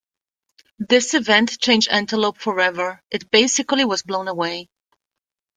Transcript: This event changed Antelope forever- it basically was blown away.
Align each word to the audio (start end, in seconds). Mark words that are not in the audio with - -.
This 0.79 1.13
event 1.13 1.59
changed 1.59 1.89
Antelope 1.91 2.39
forever- 2.39 3.03
it 3.11 3.29
basically 3.29 3.85
was 3.85 4.01
blown 4.01 4.27
away. 4.27 4.67